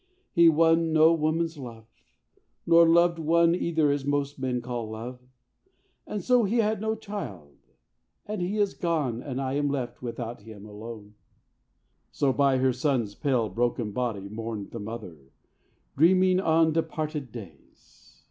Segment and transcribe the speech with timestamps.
[0.31, 1.85] he won no woman's love,
[2.65, 5.19] Nor loved one either as most men call love,
[6.07, 7.55] And so he had no child
[8.25, 11.13] and he is gone And I am left without him and alone."
[12.09, 15.17] So by her son's pale broken body mourned The mother,
[15.95, 18.17] dreaming on departed days.